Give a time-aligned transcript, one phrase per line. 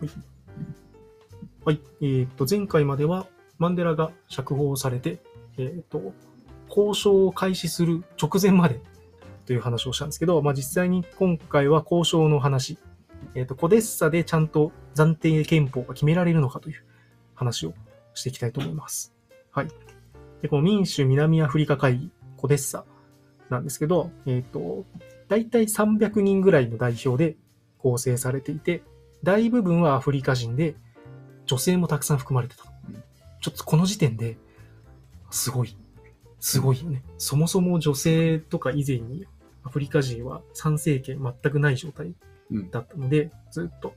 [0.00, 0.10] はい。
[1.64, 1.80] はい。
[2.00, 3.26] えーっと、前回までは
[3.58, 5.18] マンデラが釈放されて、
[5.56, 6.12] えーっと、
[6.68, 8.80] 交渉を開始する直前まで
[9.46, 12.78] という話をしたんですけど、まあ、実際に今回は交渉の話、
[13.34, 16.84] えっと、コデッサでちゃんと暫定憲法が決められるのかという
[17.34, 17.74] 話を
[18.14, 19.14] していきたいと思います。
[19.50, 19.68] はい。
[20.42, 22.84] で、この民主南アフリカ会議、コデッサ
[23.50, 24.84] なんですけど、えっ、と、
[25.28, 27.36] 大体300人ぐらいの代表で
[27.78, 28.82] 構成されていて、
[29.24, 30.76] 大部分はアフリカ人で、
[31.46, 33.02] 女性もたくさん含まれてたうん。
[33.40, 34.36] ちょっとこの時点で、
[35.30, 35.76] すごい、
[36.38, 37.02] すごいよね。
[37.18, 39.26] そもそも女性とか以前に
[39.64, 42.14] アフリカ人は参政権全くない状態
[42.50, 42.70] うん。
[42.70, 43.94] だったので、ずっと。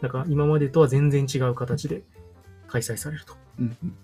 [0.00, 2.02] だから今までとは全然違う形で
[2.68, 3.34] 開催されると。
[3.58, 3.76] うん。
[3.82, 3.96] うん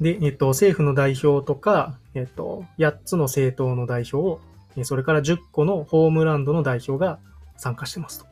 [0.00, 4.40] で、えっと、政府の代表とか、えっと、8つの政党の代表、
[4.76, 7.18] えそれから10個のホームランドの代表が
[7.56, 8.29] 参加してますと。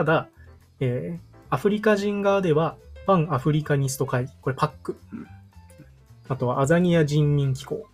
[0.00, 0.28] うんただ、
[0.80, 4.96] えーアフリカ人側では、パンアフリカニスト会議、これパック。
[5.12, 5.26] うん
[6.26, 7.84] あとはアザニア人民機構。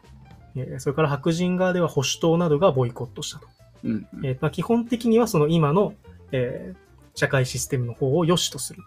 [0.57, 3.49] えーそれから白人側では保守党などがボイコットしたと。
[3.85, 4.07] うん。
[4.15, 5.95] うんえーまあ、基本的にはその今の、
[6.33, 8.83] えー社会システムの方を良しとする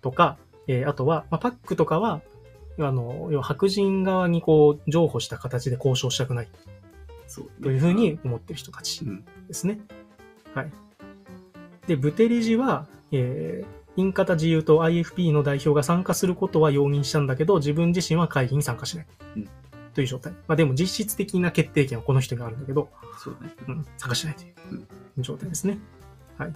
[0.00, 0.38] とか、
[0.68, 2.22] えーあとは、まあ、パックとかは、
[2.78, 6.48] あの、要は白人側にこう、譲歩した形で交渉したくない
[7.26, 7.50] そうね。
[7.62, 9.24] というふうに思ってる人たちうん。
[9.48, 9.80] ですね。
[10.54, 10.72] はい。
[11.86, 19.06] で、ブテリジは、えーインカタ自由党 IFP の代表が参加することは容認したんだけど、自分自身は会議に参加しない。
[19.36, 19.48] うん
[19.94, 20.32] という状態。
[20.48, 23.52] まあでも実質的な決定権はこの人にあるんだけど、そうね。
[23.68, 24.48] うん、参加しないとい
[25.18, 25.78] う状態ですね。
[26.36, 26.54] はい。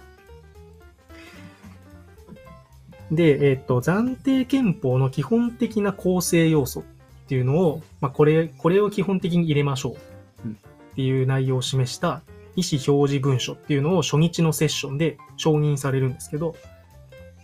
[3.11, 6.83] で、えっ、と、暫定憲法の基本的な構成要素っ
[7.27, 9.95] ていうのを、まあ、これ、これを基本的に入れましょ
[10.43, 10.55] ううんっ
[10.95, 12.21] ていう内容を示した
[12.59, 16.55] 意思表示文書っていうのを初日のセッションで承認されるんですけど、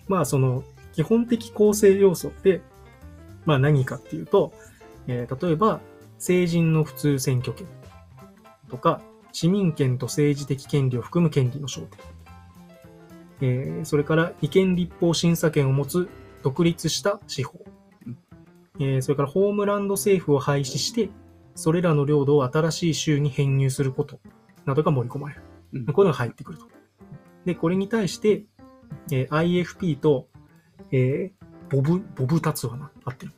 [0.07, 0.63] まあ、その
[0.93, 2.61] 基本的構成要素って、
[3.45, 4.53] まあ何かっていうと、
[5.07, 5.81] えー例えば、
[6.17, 7.67] 成人の普通選挙権
[8.69, 9.01] とか、
[9.31, 11.99] 市民権と政治的権利を含む権利の焦点。
[13.41, 16.07] えーそれから違憲立法審査権を持つ
[16.41, 17.59] 独立した司法。
[18.79, 21.09] えーそれからホームランド政府を廃止して、
[21.55, 24.19] それらの領土を新しい州に編入すること
[24.65, 25.41] などが盛り込まれる。
[25.73, 25.85] うん。
[25.85, 26.67] こういうのが入ってくると。
[27.45, 28.45] で、これに対して、
[29.11, 30.27] えー IFP と、
[30.91, 33.31] えーボブ、ボブタツワナ、合ってる。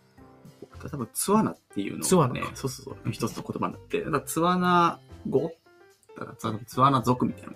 [0.91, 5.51] 多分ツワナっていうのツワナか、ねそうそうそう、一つの言葉になって、だツワナ語？
[6.19, 7.49] だからツワナ族みたいな。
[7.49, 7.55] の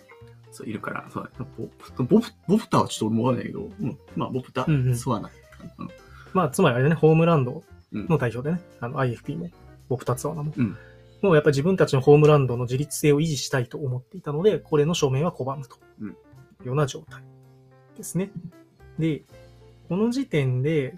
[0.52, 1.32] そういるから、そう。
[1.58, 4.94] ボボブ、ボブタはちょっと俺もわないけど、うん、まあボブタ、うんうん。
[4.94, 5.30] ツワナ。
[5.78, 5.88] うん。
[6.34, 8.08] まあ、つまりあれだね、ホームランドうん。
[8.08, 9.50] の代表でね、あの IFP も、
[9.88, 10.54] ボブタツワナも。
[10.56, 10.78] うん
[11.22, 16.08] もうやっぱり自分たちのホームランドの自立性を維持したいと思っていたので、これの署名は拒むとい
[16.64, 17.22] うような状態
[17.96, 18.32] ですね。
[18.98, 19.24] で、
[19.88, 20.96] この時点で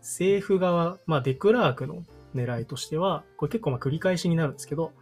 [0.00, 2.04] 政府側、まあデクラークの
[2.34, 4.92] 狙いとしては、これ結構まあ繰り返しになるんですけど、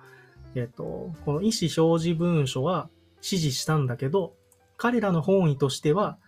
[0.55, 2.89] えっ、と、この意思表示文書は
[3.21, 4.35] 支持したんだけど、
[4.79, 6.19] 彼らの本意としては、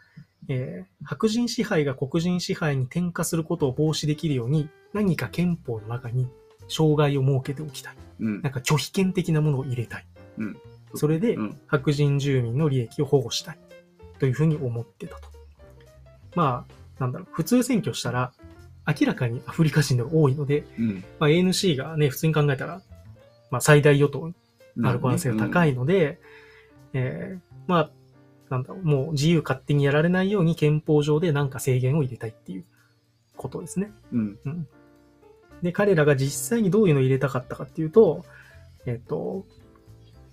[0.49, 6.29] えー白人支配が黒人支配に転化することを防止できるように、何か憲法の中に
[6.69, 8.08] 障害を設けておきたい。
[8.21, 8.43] うん。
[8.43, 10.07] なんか拒否権的なものを入れたい。
[10.39, 10.57] うん。
[10.95, 11.61] それでうん。
[11.67, 13.59] 白人住民の利益を保護したい。
[14.19, 15.29] というふうに思ってたと。
[16.35, 18.33] まあ、なんだろう、普通選挙したら、
[18.87, 21.05] 明らかにアフリカ人が多いので、うん。
[21.19, 22.83] まあ、ANC がね、普通に考えたら、
[23.51, 24.35] まあ、最大与党に
[24.77, 26.21] なる可能性が高いので、
[26.93, 27.91] えーまあ、
[28.51, 32.65] なんだろう、もう自由勝手にやられないように憲法上でなんか制限を入れたいっていう
[33.37, 33.93] ことですね。
[34.13, 34.39] うん
[35.63, 38.25] で、彼らが実際にどういうのを入れたかったかっていうと、
[38.87, 39.45] えっと、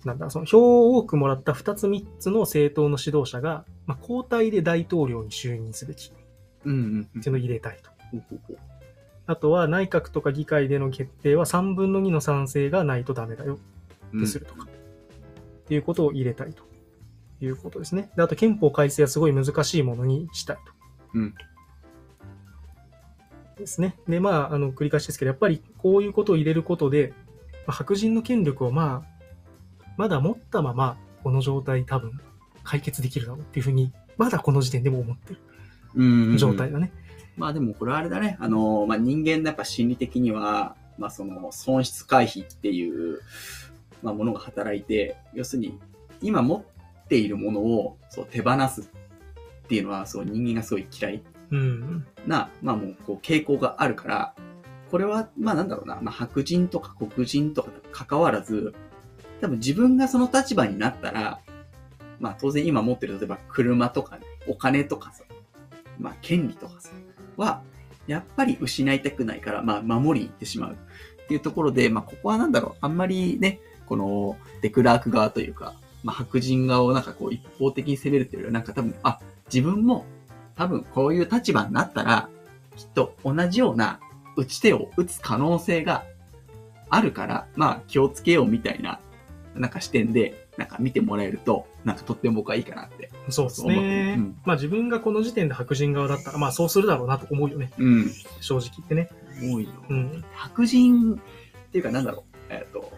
[0.04, 6.26] なんだ、その票を多くもらった2つ3つの政党の指導者が、まあ、交代で大統領に就任すべきっ
[6.66, 7.90] うんうんうんていうのを入れたいと。
[9.26, 13.58] あとは内閣とか議会での決定は3分の2の賛成がないとダメだよ
[14.12, 14.68] うんってするとか、っ
[15.66, 16.62] ていうことを入れたいと
[17.40, 18.10] いうことですね。
[18.16, 20.72] で、あと憲法改正はすごい難しいものにしたいと。
[21.14, 21.34] うん
[23.58, 23.96] ですね。
[24.06, 27.14] で、まあ、あの、繰り返しですけど、やっぱりこういうことを入れることで、
[27.66, 32.20] まあ白人の権力をまあ、まだ持ったまま、この状態多分
[32.62, 35.34] 解決できるだろうっていうふうに、まだこの時点でも思って
[35.94, 36.92] る状態だね。
[37.36, 38.36] まあでもこれはあれだね。
[38.40, 43.20] あの、まあ人間のやっぱ心理的には、まあその損失回避っていう、
[44.02, 45.78] まあものが働いて、要するに
[46.20, 48.84] 今持っているものをそう手放すっ
[49.68, 51.35] ていうのはそう人間がすごい嫌いうん。
[52.26, 54.34] な、まあもうこう傾向があるから、
[54.90, 58.74] これはまあなんだろうな、まあ白人とか黒人とか関わらず、
[59.40, 61.40] 多分自分がその立場になったら、
[62.20, 65.24] まあ当然今持ってる例えば車とかね、お金とかさ、
[65.98, 66.90] まあ、権利とかさ、
[67.36, 67.62] は、
[68.06, 70.72] やっぱり失いたくないから、まあ、守りに行ってしまう。
[70.72, 79.18] っていうところで、まあ、ここはなんだろう、あんまりね、この、デクラーク側というか、まあ、白人側をなんかこう、一方的に攻めるっていうよりは、なんか多分、あ、
[79.52, 80.04] 自分も、
[80.56, 82.28] 多分こういう立場になったら、
[82.76, 84.00] きっと同じような
[84.36, 86.04] 打ち手を打つ可能性が
[86.90, 89.00] あるから、まあ、気をつけようみたいな、
[89.54, 93.10] なんか視点で、なんか見てもらえると、なんかとっても僕はいいかなって。
[93.28, 94.14] そうですね。
[94.18, 97.70] うんまあ自分がこの時点で白人側だったら、まあそうするだろうなと思うよね。
[97.78, 98.10] うん。
[98.40, 99.08] 正直言ってね。
[99.40, 99.70] 多いよ。
[99.90, 100.24] うん。
[100.32, 101.18] 白人っ
[101.70, 102.52] ていうかなんだろう。
[102.52, 102.90] えっ、と、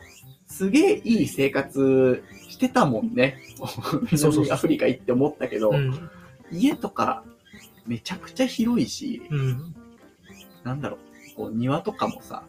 [0.47, 3.39] すげえいい生活してたもんね。
[3.57, 6.11] そうそう南アフリカ行って思ったけど、うん。
[6.53, 7.25] 家とか
[7.89, 9.75] めちゃくちゃ広いし、うん。
[10.63, 10.99] なんだろ
[11.33, 11.35] う。
[11.35, 12.45] こう庭とかもさ、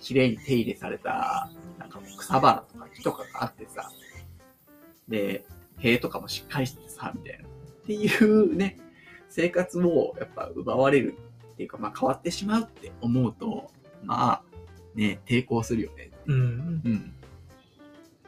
[0.00, 3.90] 綺麗に手入れされた、なんか草花とか木とかがあってさ、
[5.08, 5.44] で、
[5.78, 7.44] 塀とかもしっかりしてさ、みたいな。
[7.44, 7.50] っ
[7.86, 8.78] ていうね、
[9.28, 11.16] 生活をやっぱ奪われる
[11.52, 13.70] っていうか、まあ変わってしまうって思うと、
[14.04, 14.42] まあ、
[14.94, 16.10] ね、抵抗するよね。
[16.26, 16.36] うん。
[16.84, 17.12] うん。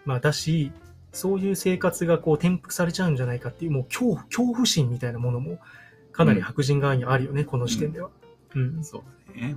[0.04, 0.72] まあだし、
[1.12, 5.58] そういう生活がこう転覆されちゃうんじゃないかっていう、もう恐怖、恐怖心みたいなものも、
[6.14, 8.10] かなり白人側にあるよね、この時点では。
[8.54, 8.84] うん。
[8.84, 9.56] そうだね。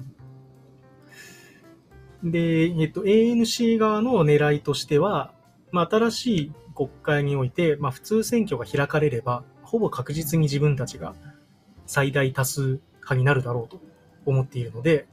[2.24, 5.32] で、えっと、ANC 側の狙いとしては、
[5.72, 11.14] まあ、新しい国会において、まあ、普通選挙が開かれれば、ほぼ確実に自分たちが
[11.86, 13.80] 最大多数派になるだろうと
[14.26, 15.08] 思っているので、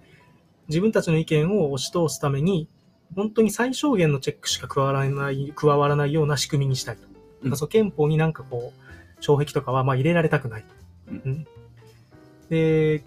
[0.69, 2.69] 自分たちの意見を押し通すために、
[3.14, 7.02] 本当に最小限のチェックしか加わらない、加わらないような仕組みにしたいと。
[7.43, 10.64] うんそう憲法になんかこう、障壁とかはまあ入れられたくない。
[11.09, 11.23] うん。
[11.25, 11.47] うん。
[12.49, 13.03] で、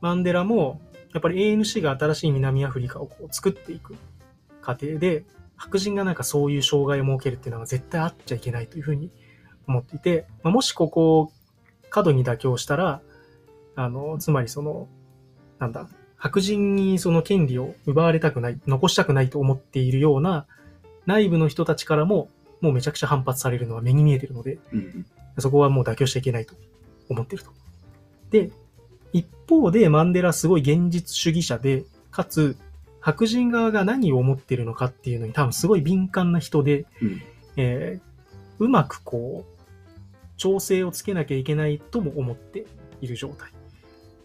[0.00, 0.80] マンデラも、
[1.12, 3.96] やっぱり ANC が新しい南アフリカをこう作っていく
[4.60, 5.24] 過程で、
[5.56, 9.10] 白人がなんかそういう障害を設けるっていうのは絶対あっちゃいけないというふうに
[9.66, 11.32] 思っていて、まあ、もしここを
[11.88, 13.00] 過度に妥協したら、
[13.74, 14.88] あの、つまりその、
[15.58, 15.88] なんだ、
[16.18, 20.46] 白人にその権利を奪われたくない、残したくないと思っているような
[21.06, 22.28] 内部の人たちからも、
[22.60, 25.06] もうめちゃくちゃ反発されるのは目に見えてるので、うん。
[25.38, 26.54] そこはもう妥協しちゃいけないと
[27.08, 27.50] 思ってると。
[28.30, 28.50] で、
[29.12, 32.56] 一方でマンデラすごい現実主義者で、かつ
[33.00, 37.22] 白人側が何を思ってるのかっていうのに多分すごい敏感な人で、うん。
[37.56, 38.06] えー
[38.58, 42.66] うまくこう、調整をつけなきゃいけないとも思って
[43.00, 43.50] いる状態。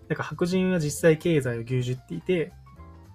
[0.08, 2.52] なんか白人は実際経済を牛耳っていて、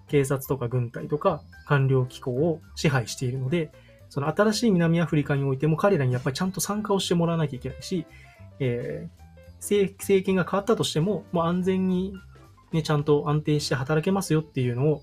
[0.07, 3.71] 警察とか軍隊とか官僚機構を支配しているので、
[4.09, 8.05] その新しい南アフリカにおいても彼らにやっぱりちゃんと参加をしてもらわなきゃいけないし、
[8.59, 9.26] えー
[9.59, 12.13] 政政権が変わったとしても、もう安全に、
[12.71, 15.01] ね、ちゃんと安定して働けますよっていうのを、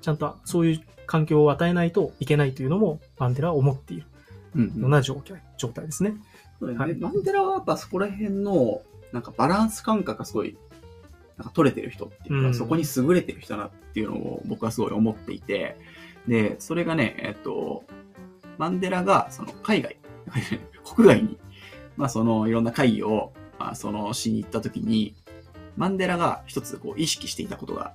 [0.00, 4.06] ちゃんとそういう環境を与えないといけないというのも、マンデラは思っている。
[4.54, 4.66] うん。
[4.80, 6.14] ような状態状態ですね。
[6.58, 6.78] そうだね。
[6.78, 6.94] はい。
[7.00, 8.82] マンデラはやっぱそこら辺の、
[9.12, 10.56] なんかバランス感覚がすごい、
[11.36, 12.54] なんか取れてる人っていうか、うん。
[12.54, 15.76] そこに優れてる人だなっていうのを僕はすごい思っていて、
[16.26, 17.84] で、それがね、えっと、
[18.58, 19.96] マンデラがその海外、
[20.94, 21.38] 国外に、
[21.96, 25.14] まあそのいろんな会議を、まあそのしに行った時に、
[25.76, 27.94] マンデラが一つこう意識していたことが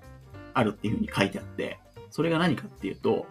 [0.53, 1.79] あるっていうふうに書いてあって、
[2.09, 3.27] それが何かっていうと、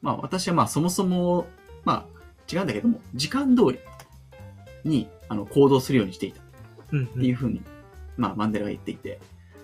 [0.00, 1.46] まあ私はまあそもそも、
[1.84, 2.18] まあ
[2.50, 3.78] 違うんだけども、時間通り
[4.84, 6.44] にあの行動するようにしていたっ、
[6.90, 7.62] ていうふうに、
[8.16, 9.20] まあマンデラが言っていて、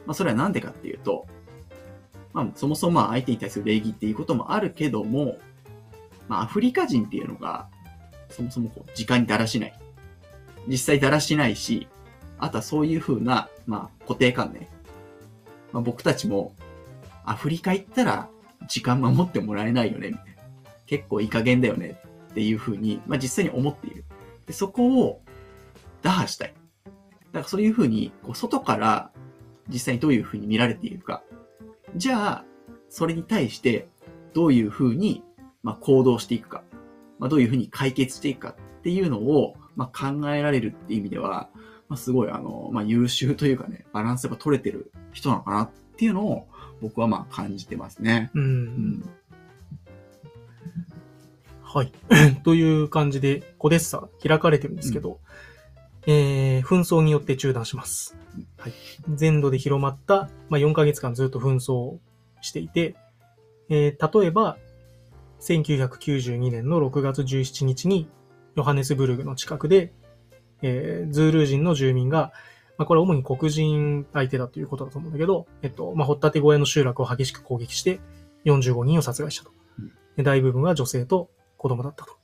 [0.06, 1.26] まあそれはなんでかっていうと、
[2.32, 5.38] まあそもそも相手に対する礼儀っていうこともあるけども、
[6.28, 7.68] まあアフリカ人っていうのが、
[8.28, 9.78] そもそもこう時間にだらしない。
[10.66, 11.88] 実際だらしないし、
[12.38, 14.66] あとはそういうふうな、まあ固定観念。
[15.72, 16.54] まあ僕たちも、
[17.24, 18.28] アフリカ行ったら
[18.68, 20.70] 時間守ってもらえないよね、みたいな。
[20.86, 24.04] 結構いい加減だよねっていうふうに、まあ実際に思っている。
[24.46, 25.22] で、そこを
[26.02, 26.54] 打破したい。
[26.84, 26.90] だ
[27.32, 29.10] からそういうふうに、こう外から
[29.68, 31.22] 実際にどういうふうに見られているか。
[31.96, 32.44] じゃあ、
[32.88, 33.88] それに対して
[34.34, 35.22] どういうふうに、
[35.62, 36.62] まあ、行動していくか。
[37.18, 41.48] まあ、どういうふうに解決していくかっていうのを、まあ、考えられるって意味では、
[41.88, 46.46] まあ、すごい、あの、まあ、優秀というかね、バランスが取れてる人なのかなっていうのを、
[46.80, 48.30] 僕はまあ感じてますね。
[48.34, 48.42] うん。
[48.42, 49.10] うん。
[51.62, 51.92] はい。
[52.44, 55.18] という感じで、コデッサ開かれてるんですけど、
[56.06, 58.16] えー、紛争によって中断します。
[58.58, 58.72] はい。
[59.14, 62.00] 全土で広まった、まあ、4ヶ月間ずっと紛争を
[62.42, 62.94] していて、
[63.68, 64.58] えー、例えば、
[65.40, 68.08] 1992年の6月17日に、
[68.56, 69.92] ヨハネスブルグの近くで、
[70.62, 72.32] えー、ズールー人の住民が、
[72.78, 78.00] まあ、これは主に黒人相手だということだと思うんだけど、えっと、まあ、掘ったて小屋の集落を激しく攻撃して、
[78.44, 79.52] 45人を殺害したと。
[80.16, 82.16] で大部分は女性と子供だったと。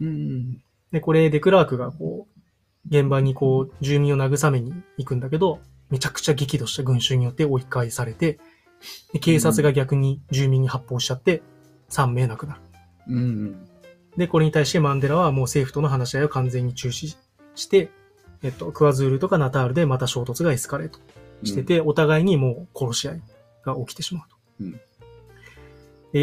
[0.00, 0.62] うん。
[0.90, 2.40] で、これ、デクラークがこう、
[2.88, 8.38] 現場にこう、住民を慰めに行くんだけど、めちゃくちゃ激怒した群衆によって追い返されて、
[9.12, 11.42] で警察が逆に住民に発砲しちゃって、
[11.90, 12.60] 3名亡くなる。
[13.08, 13.69] うんうん。
[14.20, 17.16] で、これに対してマンデラはもう政府との話し合いを完全に中止
[17.54, 17.90] して、
[18.42, 20.98] えっと、クワズールとかナタールでまた衝突がエスカレート
[21.42, 23.22] してて、お互いにもう殺し合い
[23.64, 24.36] が起きてしまうと。
[24.60, 24.72] うん。
[24.72, 24.80] で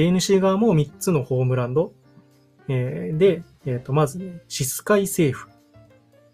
[0.08, 1.92] ANC 側も3つのホームランド、
[2.68, 5.50] えーで、えっ、と、まずね、シスカイ政府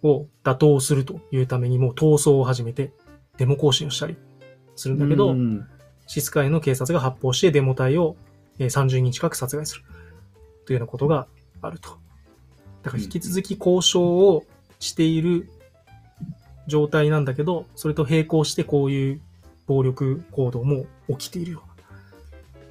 [0.05, 2.91] を打倒するというためにもう闘争を始めて、
[3.37, 4.17] デモ行進をしたり
[4.75, 5.65] するんだけど、うん。
[6.07, 8.17] シスカイの警察が発砲してデモ隊を
[8.59, 9.83] えー30人近く殺害する。
[10.65, 11.27] というようなことが
[11.67, 11.97] あると。
[12.83, 14.45] だから引き続き交渉を
[14.79, 15.49] している
[16.67, 19.21] 状態なんだけど、それと並行してこういう
[19.67, 21.73] 暴力行動も起きているような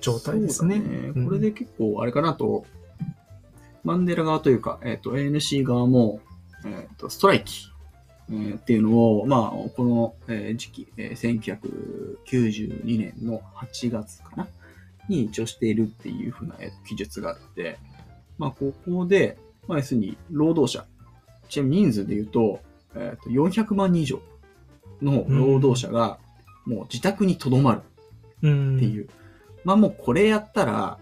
[0.00, 0.76] 状態ですね。
[0.76, 1.26] そうだうん。
[1.26, 2.66] これで結構、あれかなと、
[3.84, 6.20] マンデラ側というか、えっ、と、ANC 側も、
[6.64, 7.72] えっ、と、ストライキ、
[8.30, 14.48] えーっていうのを、まあ、この、えー時期、えー1992年の8月かな？
[15.08, 17.78] に一応しているっていうふうな、えー記述があって、
[18.38, 20.86] まあ、ここで、まあ、要するに、労働者、
[21.48, 22.60] ちなみに人数で言うと、
[22.94, 24.20] えっ、と、400万人以上
[25.00, 26.18] の労働者が、
[26.64, 27.82] もう自宅に留まる。
[28.42, 28.76] うん。
[28.76, 29.08] っていう。
[29.64, 30.98] まあもうこれやったら、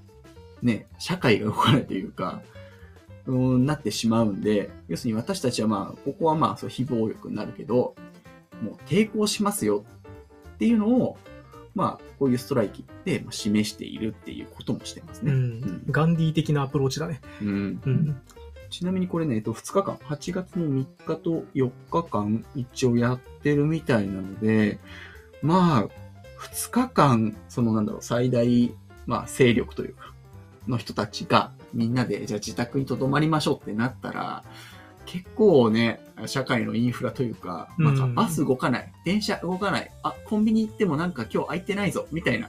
[0.62, 2.42] ね、社会が動かないというか、
[3.26, 7.94] うーん、なってしまうんで、要するに私たちはまあ、ここはまあ、そう、非暴力になるけど、
[8.62, 9.84] もう抵抗しますよ
[10.54, 11.16] っていうのを、
[11.75, 15.33] まあ、こういうストライキでまあ示しているっていうこともしてますね。
[15.33, 17.21] うんうんガンディー的なアプローチだね。
[17.41, 18.21] うんうん。
[18.71, 24.79] ちなみにこれね、えっと、2日間、8月の3日と4日間一応やってるみたいなので、
[25.43, 25.89] まあ、
[26.41, 28.73] 2日間、そのなんだろう、最大、
[29.07, 30.12] まあ、勢力というか、
[30.69, 34.45] の人たちがみんなで、じゃあ自宅に留まりましょうってなったら、
[35.11, 42.49] 結構ね、社会のインフラというか、なんかうんバス動かない、電車動かない、あ、コンビニ行ってもなんか今日空いてないぞ、みたいな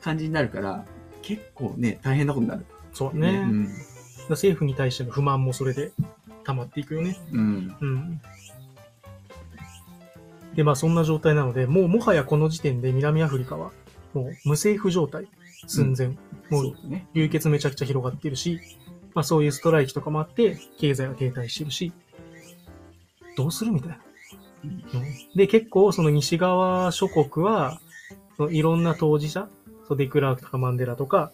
[0.00, 0.86] 感じになるから、
[1.20, 2.64] 結構ね、大変なことになる。
[2.94, 3.28] そうね。
[3.28, 3.68] うん。
[4.30, 5.92] 政府に対しての不満もそれで
[6.44, 7.18] 溜まっていくよね。
[7.32, 7.76] うん。
[7.78, 8.20] うん。
[10.54, 13.72] で、まあそんな状態なので、もうもはやこの時点で南アフリカは
[14.14, 15.26] もう無政府状態
[15.66, 16.06] 寸前。
[16.06, 16.16] う
[16.50, 17.06] うだね。
[17.12, 18.58] 流血めちゃくちゃ広がっているし、
[19.14, 21.92] まあそういうストライキとかもあって、経済が停滞してるし、
[23.36, 23.98] どうするみたいな。
[24.64, 24.82] うん
[25.34, 27.80] で、結構その西側諸国は、
[28.36, 29.48] そのいろんな当事者、
[29.88, 31.32] そうデクラークとかマンデラとか、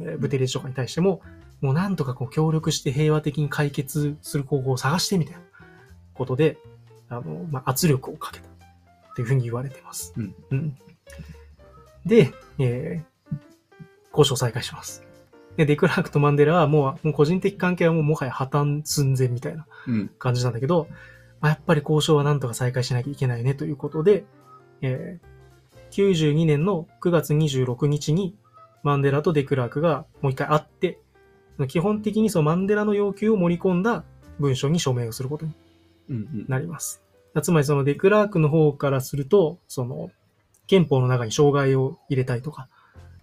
[0.00, 1.20] えーブテレジとかに対しても、
[1.60, 5.40] もうなんとかこう協力して平和的に解決する方法を探してみたいな
[6.14, 6.56] ことで、
[7.08, 8.46] あの、まあ、圧力をかけた
[9.16, 10.14] というふうに言われてます。
[10.16, 10.76] うん
[12.06, 13.18] で、えー
[14.10, 15.04] 交渉再開します。
[15.58, 20.08] で、デクラークとマンデラはもう、もう個人的関係はもうもはや破綻寸前みたいなうん。
[20.18, 20.86] 感じなんだけど、
[21.40, 24.24] まあ、やっぱり交渉はなんとか再開しなきゃいけないねということで、
[24.80, 25.38] えー
[25.90, 28.36] 92年の9月26日に
[28.82, 30.98] マンデラとデクラークがもう一回会って、
[31.66, 34.04] 基本的にそのマンデラの要求を盛り込んだ
[34.38, 35.54] 文書に署名をすることに
[36.10, 36.46] うんうん。
[36.46, 37.02] なります。
[37.42, 40.10] つまりそのデクラークの方からすると、その
[40.66, 42.68] 憲法の中に障害を入れたいとか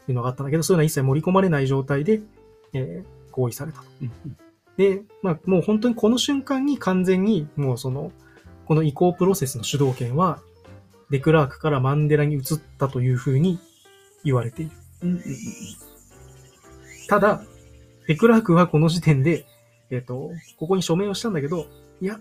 [0.07, 2.21] いうのがあったんだけど、そういうのは一切盛り込まれない状態で、
[2.73, 3.85] えー合意されたと。
[4.01, 4.37] うん
[4.77, 8.11] で、まあもう本当にこの瞬間に完全にもうその、
[8.65, 10.41] この移行プロセスの主導権は
[11.09, 12.41] デクラークからマンデラに移っ
[12.77, 13.59] たというふうに
[14.25, 14.71] 言われている。
[17.07, 17.43] ただ、
[18.07, 19.45] デクラークはこの時点で、
[19.91, 21.67] えっ、と、ここに署名をしたんだけど、
[22.01, 22.19] いや、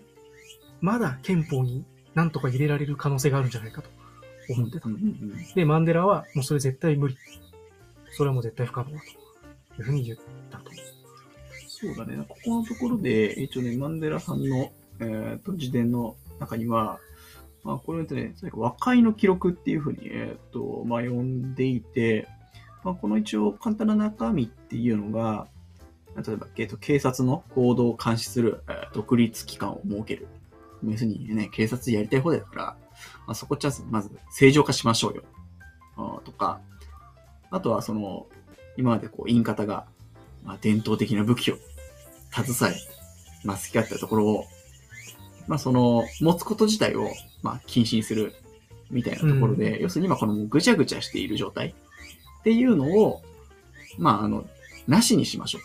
[0.81, 3.89] まだ憲法に何とか入れられる可能性があるんじゃないかと
[4.51, 4.89] 思ってた。
[5.57, 7.17] で、マンデラは、もうそれ絶対無理。
[8.17, 9.01] それも絶対不可能だ
[9.77, 10.19] というふうに言っ
[10.51, 10.71] たと。
[11.67, 12.25] そうだね。
[12.29, 16.99] ここのところで、一応ね、マンデラさんの、えっ、と、自伝の中には、
[17.65, 22.29] まあ、これってね、和解の記録っていうふうに、えっ、と、まあ、呼んでいて、
[22.85, 25.49] まあ、この一応簡単な中身っていうのが、
[26.17, 30.29] 例えば、えっと、警察の行動を監視する、えー独立機関を設ける。
[30.85, 32.63] 要するにね、警察やりたい放題だから、
[33.27, 35.25] まあ、そこちゃまず正常化しましょうよ。
[36.25, 36.61] とか、
[37.55, 38.27] あとはその、
[38.77, 39.87] 今までこう、インカタが、
[40.43, 41.57] まあ、伝統的な武器を
[42.33, 42.77] 携え、
[43.45, 44.45] まあ、好き勝手なところを、
[45.47, 48.35] まあ、その、持つこと自体を、まあ、禁止にする、
[48.91, 53.23] みたいなところで、要するに今このぐちゃぐちゃしている状態っていうのを、
[53.99, 54.45] まあ、あの、
[54.89, 55.63] なしにしましょう。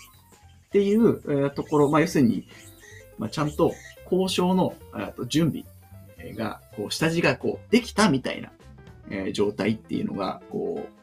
[0.68, 2.48] っていう、えーところ、まあ、要するに、
[3.18, 5.64] まあ、ちゃんと交渉の、えーと準備
[6.20, 8.52] えーが、こう、下地がこう、できたみたいな、
[9.10, 10.99] えー状態っていうのが、こう、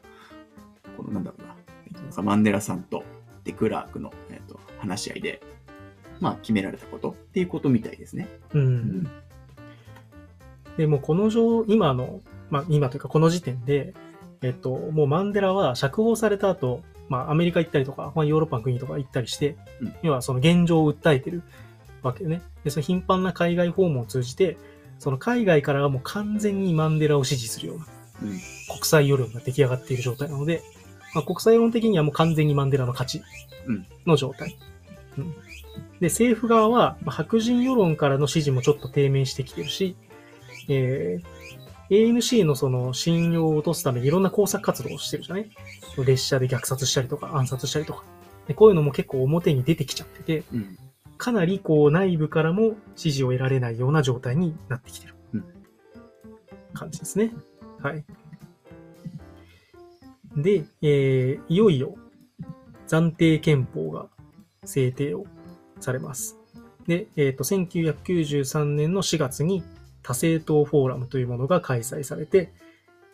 [0.97, 3.03] このなんだろうな、えっとマンデラさんと
[3.43, 5.41] デクラークの、えっと話し合いで、
[6.19, 8.27] まあ、決められたことっていうことみたいですね。
[8.53, 9.07] うん。
[10.77, 13.93] で、もうこの状、今の、まあ今というかこの時点で、
[14.41, 21.43] えっと、もうマンデラは釈放された後、まあアメリカ行ったりとか、まあヨーロッパの国とか行ったりして、うん要はその現状を訴えてる
[22.03, 22.41] わけよね。
[22.63, 24.57] で、その頻繁な海外訪問を通じて、
[24.99, 27.85] その海外からはもう完全にマンデラを支持するような
[28.23, 28.29] うん。
[28.29, 28.39] 国
[28.83, 30.61] 際世論が出来上がっている状態なので、
[31.17, 33.21] まあ、国際世論的にはもう完全にマンデラの勝ち
[33.65, 34.57] うんの状態。
[35.17, 35.35] うん
[35.99, 39.95] で、政府側は、まあ白人世論からの支持もちょっと低迷してきてるし、
[40.69, 41.25] えー
[41.89, 45.49] ANC のその信用を落とすためにいろんな工作活動をしてるじゃない？
[46.05, 48.03] 列車で虐殺したりとか暗殺したりとか。
[48.45, 50.77] でこういうのも結構表に出てきちゃってて、うん。
[51.17, 55.45] かなりこう内部からも支持を得られないような状態になってきてるうん
[56.73, 57.31] 感じですね。
[57.81, 58.05] はい。
[60.37, 61.95] で、えーいよいよ
[62.87, 64.07] 暫定憲法が
[64.63, 65.25] 制定を
[65.79, 66.37] されます。
[66.87, 69.61] で、えっ、と、1993年の4月に
[70.03, 72.53] 多政党フォーラムというものが開催されて、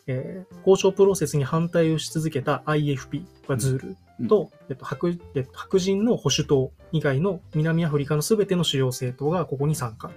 [0.06, 3.80] えー交渉プロセスに反対をし続けた IFP はズー
[4.22, 10.12] ルと、えっと白えっと白人の保守党以外の南アフリカのすべての主要政党がここに参加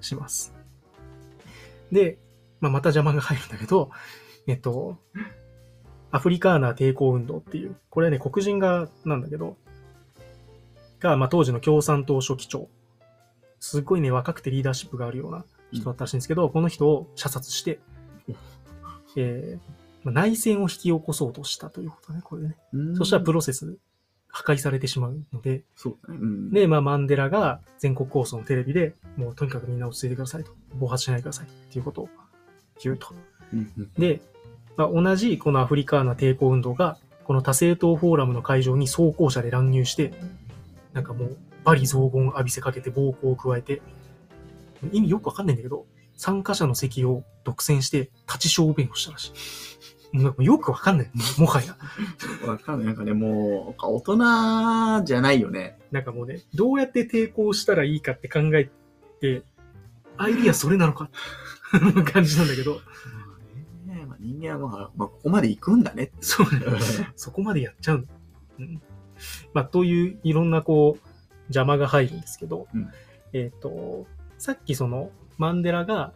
[0.00, 0.54] します。
[1.92, 2.18] で、
[2.60, 3.90] まあ、また邪魔が入るんだけど、
[4.46, 4.98] えっと、
[6.10, 9.56] アフリカーナ抵抗運動っていう、これはね、黒人がなんだけど、
[11.00, 12.68] が、まあ、当時の共産党書記長。
[13.60, 17.80] すっごいね、若くてリーダーシップがあるような人だったらしいんですけど、この人を射殺して、
[19.16, 22.56] えーまあ内戦を引き起こそうとしたということね、これでね。
[22.74, 23.76] うんそしたらプロセス
[24.28, 26.20] 破壊されてしまうので、そうだね。
[26.22, 26.50] うん。
[26.50, 30.52] で、まあ、マンデラが全国放送のテレビで、もうとにかくみんな落ち着いてくださいと。
[30.74, 32.08] 暴発しないでくださいっていうことを
[32.82, 33.08] 言うと。
[33.52, 34.20] うんうんで、
[34.76, 40.12] まあ、同じこのアフリカーナ抵抗運動が、この多政党フォーラムの会場に装甲車で乱入して、
[40.92, 43.82] なんかもう、罵詈雑言を浴びせかけて暴行を加えて、
[44.92, 49.32] 意味よくわかんないんだけど、参加者の席を独占して立ち小便をしたらし
[50.12, 50.18] い。
[50.18, 51.10] もうよくわかんない。
[51.38, 51.76] もはや。
[52.46, 52.86] わかんない。
[52.86, 55.78] なんかね、もう、大人じゃないよね。
[55.90, 58.70] なんかもうね、どうやって抵抗したらいいかって考え
[59.20, 59.42] て、
[60.16, 61.10] アイディアそれなのか
[62.12, 62.80] 感じなんだけど、
[64.26, 66.10] 人間はまあ、まあ、ここまで行くんだね。
[66.20, 66.66] そうね。
[67.14, 68.06] そこまでやっちゃう
[68.62, 68.82] ん。
[69.54, 71.08] まあ、といういろんなこう、
[71.44, 72.90] 邪魔が入るんですけど、うん
[73.32, 74.06] えっ、と、
[74.38, 76.12] さっきその、マンデラが、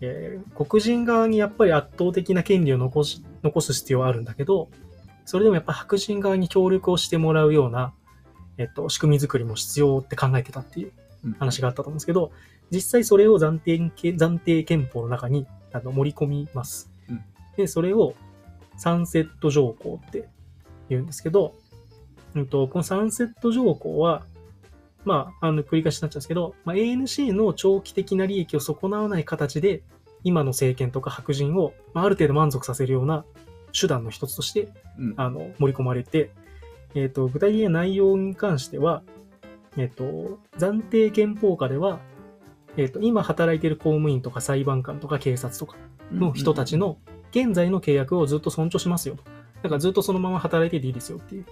[0.00, 4.68] えー黒人側にやっぱり圧倒的な権利を残し、残す必要はあるんだけど、
[5.24, 7.92] それでもやっぱ白人側に協力をしてもらうような、
[8.58, 10.92] えっと、仕組み作りも必要って考えてたっていう
[11.24, 12.32] うん話があったと思うんですけど、
[12.70, 16.89] 実際それを暫定憲暫定憲法の中にあの盛り込みます。
[17.60, 18.14] うんで、それを
[18.76, 20.28] サンセット条項って
[20.88, 21.54] 言うんですけど、
[22.34, 24.22] うんと、このサンセット条項は、
[25.04, 29.82] まあ、あの、繰り返しになっちゃうんですけど、まあ、ANC の長期的な利益を損なわない形で、
[30.22, 33.24] 今の政権とか白人を、まあ、ある程度満足させるような
[33.78, 34.68] 手段の一つとして、
[34.98, 35.14] うん。
[35.16, 36.30] あの、盛り込まれて、
[36.94, 39.02] えっ、と、具体的な内容に関しては、
[39.76, 42.00] えっ、と、暫定憲法下では、
[42.76, 45.76] えっ、と、今働いている公務員とか裁判官とか警察とか
[46.12, 46.98] の人たちの
[47.30, 49.22] 現在の契約をずっと尊重しますよと。
[49.62, 51.44] だからずっとそのまま働いてていいですよっていう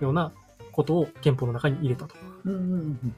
[0.00, 0.32] ような
[0.72, 2.14] ことを憲法の中に入れたと。
[2.44, 3.14] うんうんうん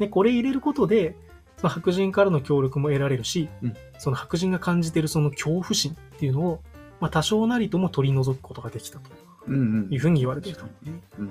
[0.00, 1.14] で、これ入れることで、
[1.58, 3.76] その白人からの協力も得られるし、うん。
[3.98, 6.62] その白人が感じているその恐怖心っていうのを、
[7.00, 9.10] まあ多少なりとも取り除くことができたと。
[9.50, 10.64] いうふうに言われていると。
[11.18, 11.30] うん。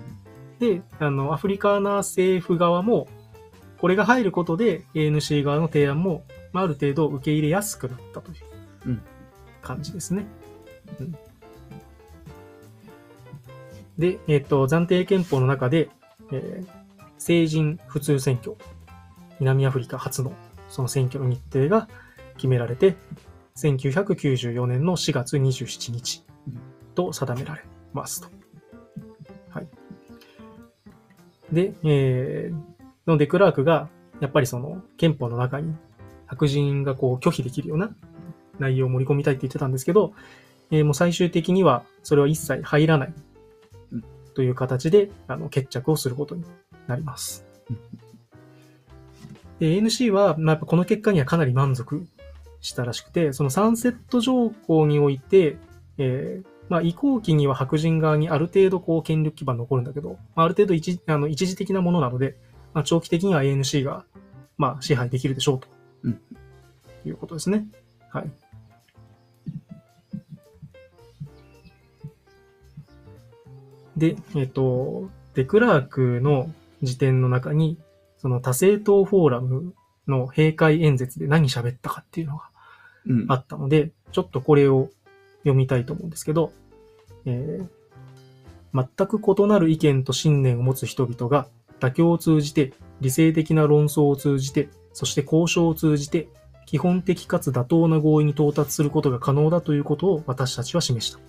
[0.59, 3.07] で、あの、アフリカーナ政府側も、
[3.79, 8.37] これが入ることで ANC 側の提案も、まあ、ある程度受け入れやすくなったという。
[8.85, 9.01] うん
[9.61, 10.25] 感じですね。
[10.99, 11.15] うん
[13.97, 15.89] で、えっ、と、暫定憲法の中で、
[16.31, 16.79] えー
[17.19, 18.55] 成人普通選挙、
[19.39, 20.31] 南アフリカ初の
[20.69, 21.89] その選挙の日程が
[22.35, 22.95] 決められて、
[23.57, 26.23] 1994年の4月27日
[26.95, 28.29] と定められますと。
[29.49, 29.67] はい。
[31.51, 32.55] で、えー、
[33.05, 33.89] のデクラークが、
[34.21, 35.75] やっぱりその憲法の中に
[36.25, 37.93] 白人がこう拒否できるような
[38.59, 40.13] 内容を盛り込みたいって言ってたんですけど、
[40.71, 43.13] えーもう最終的にはそれは一切入らない
[43.91, 44.03] うん
[44.35, 46.43] という形であの決着をすることに
[46.87, 47.45] なります。
[49.59, 52.07] で ANC は、まあ、やっぱこの結果にはかなり満足
[52.61, 55.57] したらしくて、そのサンセット条項において、
[55.97, 62.35] えーまあ、移行期には白人側にある程度こう権力基盤残るんだけど、まあ、ある程度一あの一時的なものなので、
[62.73, 64.05] まあ、長期的には ANC が、
[64.57, 65.67] まあ、支配できるでしょうと、
[66.03, 66.21] うん
[67.05, 67.65] いうことですね。
[68.09, 68.31] はい。
[73.99, 76.49] で、えっ、と、デクラークの
[76.81, 77.77] 辞典の中に、
[78.17, 79.73] その多政党フォーラム
[80.07, 82.49] の閉会演説で何喋ったかっていうのが
[83.07, 84.89] うんあったので、ちょっとこれを
[85.39, 86.51] 読みたいと思うんですけど、
[87.25, 87.79] えー
[88.73, 91.47] 全く異なる意見と信念を持つ人々が
[91.79, 96.27] 妥協を通じて、理性的な論争を通じて、そして交渉を通じて、
[96.65, 101.19] 基本的かつ妥当な合意に到達することが可能だということを私たちは示した。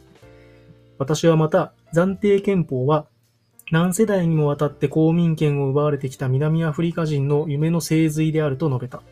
[1.00, 3.06] 私はまた、暫定憲法は
[3.70, 9.02] 何世代にもわたって公民権を奪われてきた南アフリカ人の夢の精髄であると述べた。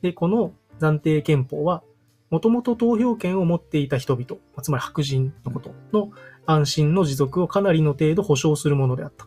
[0.00, 1.82] で、この暫定憲法は、
[2.30, 6.12] もともと投票権を持っていた人々、まあつまり白人のことの
[6.46, 9.26] 安心の持続をかなりの程度保障するものであった。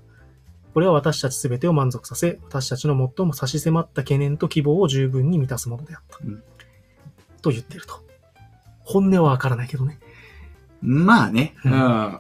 [0.74, 6.18] これは私たちすべてを満足させ、私たちの最も差し迫った懸念と希望を十分に満たすものであった。
[6.26, 6.44] うん
[7.44, 8.04] と言ってると。
[8.80, 10.00] 本音はわからないけどね。
[10.86, 11.54] まあね。
[11.66, 12.20] ううんん。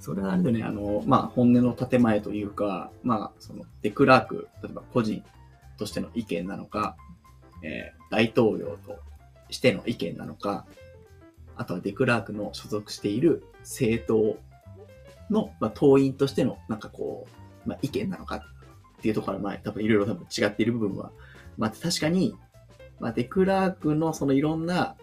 [0.00, 5.22] それはあれだね、あの、まあ、本音の建前というか、まあ、その、デクラーク、例えば個人
[5.78, 6.96] としての意見なのか、
[7.62, 8.98] えー大統領と
[9.48, 10.66] しての意見なのか、
[11.56, 14.36] あとはデクラークの所属している政党
[15.30, 17.26] の、まあ、党員としての、なんかこ
[17.64, 18.42] う、まあ、意見なのかっ
[19.00, 21.10] ていうところは、まあ、多分いろいろ多分違っている部分は、
[21.56, 22.34] まあ、確かに、
[23.00, 24.94] まあ、デクラークのそのいろんな、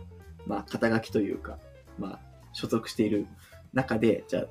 [0.46, 1.58] まあ、肩書きというか、
[2.00, 2.20] まあ、
[2.54, 3.28] 所属している
[3.74, 4.46] 中で、じゃあ、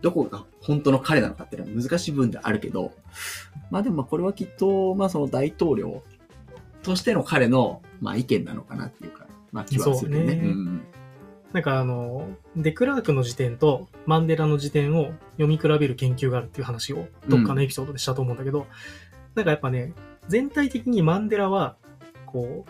[0.00, 2.92] どこが本当の彼なのかっていうのは難しい部分であるけど、
[3.70, 6.02] まあでもまあこれはきっと、まあその大統領
[6.82, 10.32] としての彼の、まあ意見なのかなっていうか、まあ気はするよね。
[10.32, 10.82] そうねん
[11.52, 18.66] なんかあの、デクラークの時点とマンデラの時点を読み比べる研究があるっていう話をどっかのエピソードでしたと思うんだけど、
[19.34, 19.94] なんかやっぱね、
[20.28, 21.76] 全体的にマンデラは、
[22.26, 22.66] こ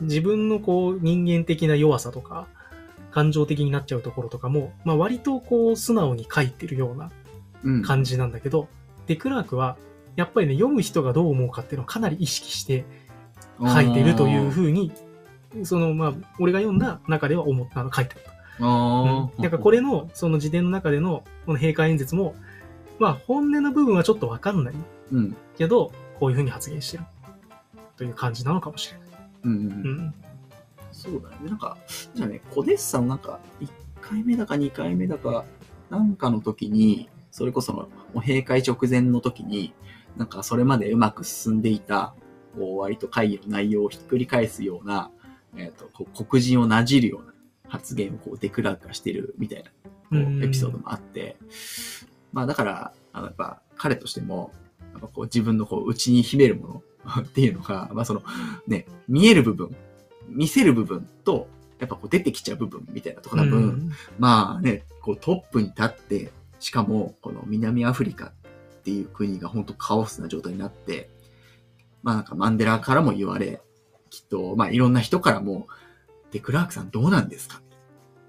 [0.00, 2.46] う、自分のこう人間的な弱さとか、
[3.10, 7.10] 感情的になっちゃうところとかも、まあ割とこう素直に書いてるような
[7.64, 7.82] うん。
[7.82, 8.68] 感じなんだけど、
[9.06, 9.76] デクラークは、
[10.16, 12.84] やっぱりね、読む人がどう思うかっていうのをかなり意識して
[13.60, 14.92] 書いてるというふうに、
[15.64, 18.38] その、まあ、俺が読んだ中では思ったの書いてあった。
[18.60, 22.34] あうんだからこれの、その辞典の中での、この閉会演説も、
[22.98, 24.74] まあ、本音の部分はちょっとわかんない
[25.12, 25.36] うん。
[25.56, 27.04] けど、こういうふうに発言してる。
[27.96, 29.08] という感じなのかもしれない。
[29.44, 29.52] うん。
[29.52, 29.64] うんう
[30.02, 30.14] ん。
[30.98, 31.36] そうだね。
[31.48, 31.78] なんか、
[32.14, 33.68] じゃあね、コデッサのなんか、1
[34.00, 35.44] 回目だか2回目だか、
[35.90, 39.72] なんかの時に、それこその、もう閉会直前の時に、
[40.16, 42.14] なんかそれまでうまく進んでいた、
[42.56, 45.12] こう割と会議の内容をひっくり返すような、
[45.56, 47.32] えっ、と、こう黒人をなじるような
[47.68, 51.36] 発言をこうデクラークがしてるみたいな、こうエピソードもあって、
[52.32, 54.50] まあだから、あの、やっぱ彼としても、
[54.92, 58.22] やっぱこう自分のこう内に秘めるものっていうのが、まあその、
[58.66, 59.76] ね、見える部分、
[60.28, 63.92] 見せる部分と、やっぱこう出てきちゃう部分みたいなところ多分、うん。
[64.18, 68.32] まあね、こうトップに立って、しかもこの南アフリカっ
[68.82, 71.08] ていう国が本当カオスな状態になって、
[72.02, 73.60] まあなんかマンデラからも言われ、
[74.10, 75.68] きっとまあいろんな人からも、
[76.30, 77.60] で、クラークさんどうなんですか？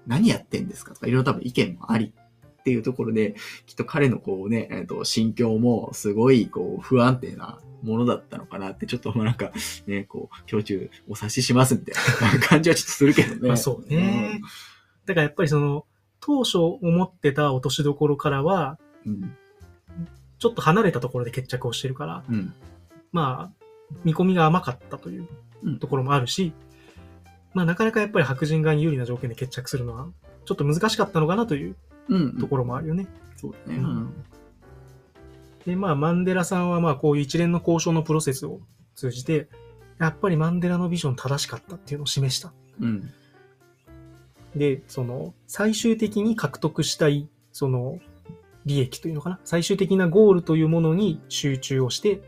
[0.06, 0.94] 何やってんですか？
[0.94, 2.12] とかいろいろ多分意見もあり
[2.60, 3.34] っていうところで、
[3.66, 9.52] きっと彼のこうね、えっと、心境もすごいこう不安定なものだったのかなって、ちょっとまあなんか
[9.86, 13.40] ね、こう、胸中お察ししますみたいな感じはちょっとするけどね。
[13.48, 14.40] まあそうね。
[15.06, 15.86] だからやっぱりその、
[16.20, 19.34] 当初思ってた落としどころからは、うん。
[20.38, 22.52] ちょっと離れたところで決着をしてるから、うん。
[23.12, 23.64] まあ、
[24.04, 25.26] 見込みが甘かったという
[25.62, 26.52] うんところもあるし、
[27.54, 30.08] まあなかなかやっぱり白人側に有利な条件で決着するのは、
[30.44, 31.76] ちょっと難しかったのかなといううん。
[32.38, 33.06] ところもあるよね。
[33.36, 33.78] そうだね。
[33.78, 34.14] うん
[35.66, 38.60] で、まあ、マンデラさんはまあ、こういう一連の交渉のプロセスを
[38.94, 39.48] 通じて、
[39.98, 42.54] やっぱりマンデラのビジョン正しかったっていうのを示した。
[42.80, 43.10] うん。
[44.56, 47.98] で、その、最終的に獲得したい、その、
[48.64, 49.40] 利益というのかな？
[49.44, 52.22] 最終的なゴールというものに集中をして、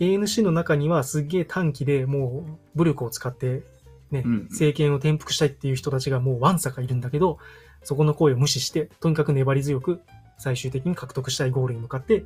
[0.00, 3.62] ANC の中にはすっげえ短期でもう武力を使って、
[4.10, 7.38] ね、うん政権を転覆したいっていう人たちがもうワンサかいるんだけど、
[7.84, 10.00] そこの声を無視して、とにかく粘り強く
[10.38, 12.24] 最終的に獲得したいゴールに向かって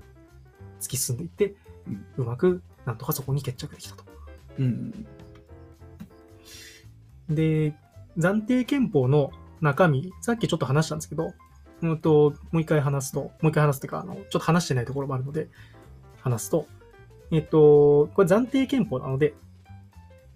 [0.81, 1.55] 突き進んでいって、
[2.17, 4.05] うまくなんとかそこに決着できたと。
[4.59, 5.07] うん。
[7.29, 7.75] で、
[8.19, 11.33] 暫定憲法の中身、さっきちょっと話したんですけど、
[11.83, 15.49] うんと、もう一回話すと、もう一回話すというか、あの、ちょっと話してないところもあるので、
[16.21, 16.67] 話すと、
[17.31, 19.35] えっと、これ暫定憲法なので、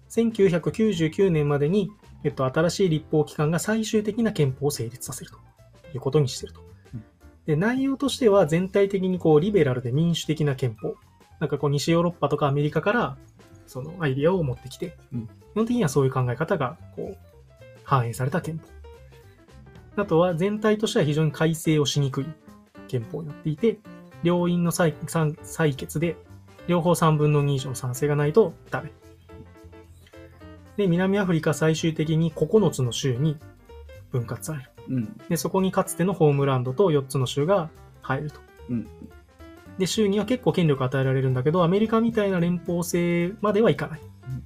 [0.09, 1.91] 1999年までに、
[2.23, 5.37] えっと、新しい立法機関が最終的な憲法を成立させると
[5.93, 6.61] いうことにしてると
[6.93, 7.03] うん。
[7.45, 10.95] で、内容としては全体的にこう、リベラルで民主的な憲法。
[11.39, 13.17] なんかこう、西ヨーロッパとかアメリカから、
[13.65, 17.17] そのアイディアを持ってきて、うん基本的にはそういう考え方が、こう、
[17.83, 18.61] 反映された憲
[19.95, 20.01] 法。
[20.01, 22.25] あとは全体としては非常に改正をしにくい
[22.87, 23.79] 憲法になっていて、
[24.23, 26.15] 両院の採決で
[26.67, 28.91] 両方3分の2以上の賛成がないとダメ。
[30.81, 33.37] で、南アフリカ最終的に9つの州に
[34.11, 34.69] 分割される。
[34.89, 35.17] うん。
[35.29, 37.69] で、そこにかつてのホームランドと4つの州が
[38.01, 38.39] 入ると。
[38.69, 38.87] うん。
[39.77, 44.01] で、州には結構権力与えられるんだけど、アメリカみたいな連邦制まではいかない。
[44.01, 44.43] うん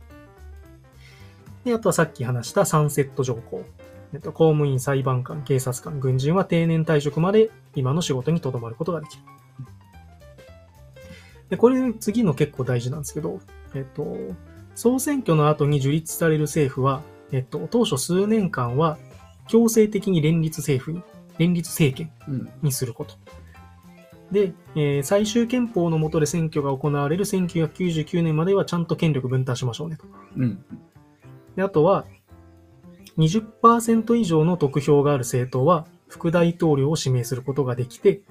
[1.66, 3.66] で、あとはさっき話したサンセット条項。
[4.14, 9.24] えっと、公務員、裁判官、警察官、軍人は定年退職まで今の仕事に留まることができる。
[11.50, 13.40] で、これ次の結構大事なんですけど、
[13.74, 14.16] えっと、
[14.76, 18.98] 総選挙の後に樹立される政府は、えっと、当初数年間は
[19.48, 21.02] 強制的に連立政府に、
[21.38, 22.50] 連立政権うん。
[22.62, 23.16] にすること。
[24.32, 30.06] で、えー最終憲法の下で選挙が行われる1999年まではちゃんと権力分担しましょうねと。
[30.36, 30.66] うん。
[31.56, 32.06] で、あとは、
[33.18, 38.22] 20%以上の得票がある政党は副大統領を指名することができて、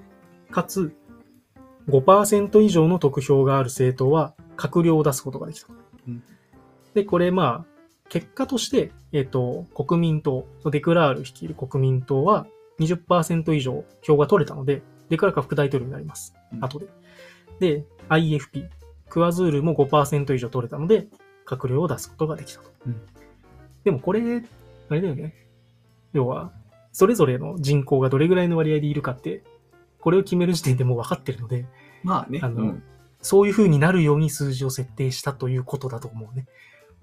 [0.50, 0.94] かつ、
[1.88, 5.68] 5%以上の得票がある政党は閣僚を出すことができた。
[6.06, 6.22] うん
[6.94, 7.74] で、これまあ、
[8.08, 12.46] 結果として、えっ、と、国民党、デクラール率いる国民党は
[12.78, 16.34] 20%以上票が取れたので、デクラールが副大統領になります。
[16.52, 16.86] うん後で。
[17.60, 18.68] で、IFP、
[19.08, 21.06] クワズールも5%以上取れたので、
[21.46, 22.70] 閣僚を出すことができたと。
[22.86, 23.00] うん
[23.84, 24.42] でもこれ、
[24.88, 25.34] あれだよね。
[26.14, 26.52] 要は、
[26.90, 29.42] それぞれの人口がどれぐらいの割合でいるかって、
[30.00, 31.66] これを決める時点でもう分かってるので、
[32.02, 32.40] まあね。
[32.42, 32.82] あのうん
[33.24, 36.46] そういう風になるように数字を設定したということだと思うね。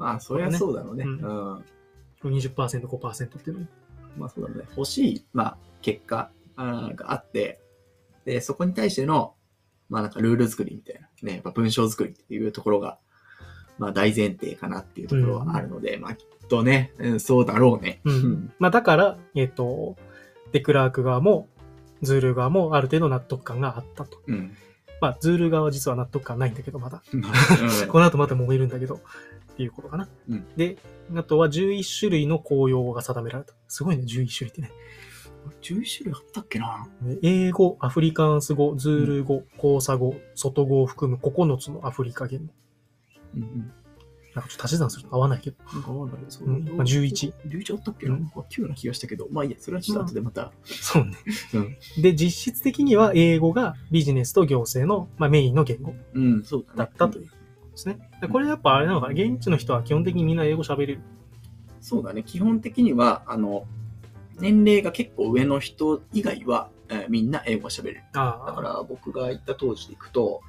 [0.01, 1.03] まあ、そりゃそうだろうね。
[1.03, 1.63] ううんん。
[2.23, 3.67] 20%、5%っていうのに。
[4.17, 4.65] まあそうだろうね。
[4.75, 7.59] 欲しい、まあ、結果あーがあって、
[8.25, 9.35] で、そこに対しての、
[9.89, 12.97] まあなんかルール作りみたいな、ね、やっぱ文章作りっていうところが、
[13.77, 18.01] まあ大前提かなっていうところはあるので、まあきっとね、うん、そうだろうね。
[18.03, 19.97] うんまあだから、えっ、と、
[20.51, 21.47] デクラーク側も、
[22.01, 24.19] ズール側もある程度納得感があったと。
[24.25, 24.55] うん。
[25.01, 27.01] まあ、ズール側は実は納得感ないんだけど、まだ。
[27.11, 27.21] うん
[27.89, 29.01] この後また揉めるんだけど、
[29.61, 30.09] っていうことかな。
[30.29, 30.77] うんで、
[31.15, 33.53] あとは11種類の公用語が定められた。
[33.67, 34.71] すごいね、11種類ってね。
[35.61, 36.87] 11種類あったっけな
[37.21, 42.53] 英語、アフリカンス語、ズール語、コーサ語、外語を含む9つのアフリカ言語。
[43.35, 43.71] うんうん。
[44.33, 45.57] なんかちょっと足し算すると合わないけど。
[45.73, 47.33] なんかわないそううんまあ11。
[47.47, 50.53] 11あったっけな、うん9な気がしたけど、まあいいや、それはちょっと後でまた。
[50.63, 51.11] そうね。
[51.53, 52.01] うん。
[52.01, 55.93] で、実質的には英語がビジネスと行政の、まあ、メインの言語
[56.75, 57.29] だったという
[57.71, 57.99] ですね。
[58.21, 61.01] でこれやっぱあれなのかな現地の人は基本的にみんな英語喋れる。
[61.81, 62.23] そうだね。
[62.23, 63.65] 基本的には、あの、
[64.39, 68.03] 年齢が結構上の人以外は、えーみんな英語が喋れる。
[68.13, 70.41] あだから僕が行った当時で行くと、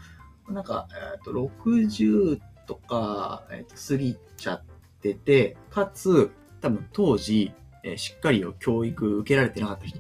[0.48, 4.62] なんか、えっと60とか、えーと過ぎちゃっ
[5.00, 6.30] てて、かつ、
[6.60, 9.98] 多分当時、えーしっかり教育受けられてなかった人。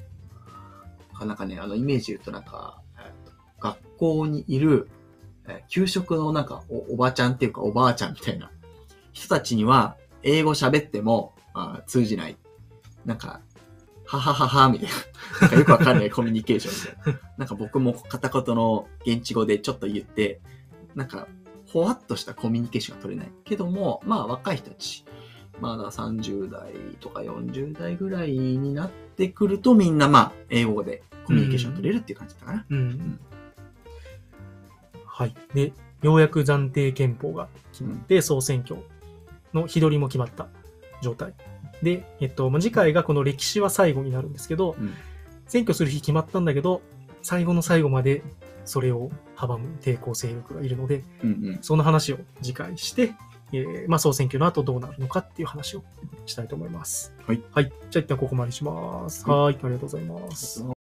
[1.24, 4.88] なんかね、あの、イメージで言うとなんか、えーと学校にいる、
[5.48, 8.50] えー給食のなんかお、おばちゃんっていうかおばあちゃんみたいな
[9.12, 12.36] 人たちには、英語喋っても、あー通じない。
[13.04, 13.40] なんか、
[14.06, 14.94] はははは、みたいな。
[15.40, 17.20] なんかよくわかんない コミュニケーションみたいな。
[17.38, 20.40] なんか僕も片言の現地語でちょっと言って、
[20.94, 21.26] なんか、
[21.66, 23.32] ほわっとしたコミュニケーションが取れない。
[23.44, 25.04] けども、まあ若い人たち、
[25.60, 32.66] まだ30代とか40代ぐらいになってくるとみんなまあ英語でコミュニケーション取れるっていう感じだったかな。
[32.70, 33.20] うん。
[35.12, 35.34] はい。
[35.52, 38.76] で、ようやく暫定憲法が決まって、総選挙
[39.52, 40.48] の日取りも決まった
[41.02, 41.34] 状態。
[41.82, 44.94] で、えっと、まあ、次回がこの歴史は最後になるんですけど、うん
[45.52, 46.80] 選挙する日決まったんだけど、
[47.20, 48.22] 最後の最後まで
[48.64, 51.58] それを阻む抵抗勢力がいるので、うんうん。
[51.60, 53.12] その話を次回して、
[53.52, 55.84] えーまあ、総選挙の後どうなるのかっていう話を
[56.24, 57.12] したいと思います。
[57.26, 57.42] はい。
[57.52, 57.70] はい。
[57.90, 59.28] じゃあ一旦ここまでにします。
[59.28, 59.58] ははい。
[59.62, 60.81] ありがとうございます。